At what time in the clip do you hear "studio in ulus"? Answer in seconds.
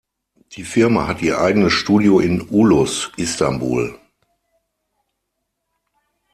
1.73-3.11